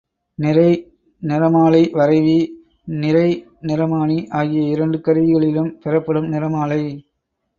[0.39, 0.69] நிறை
[1.21, 2.37] நிறமாலை வரைவி,
[2.93, 3.27] நிறை
[3.61, 6.81] நிறமானி ஆகிய இரண்டு கருவிகளிலும் பெறப்படும் நிறமாலை.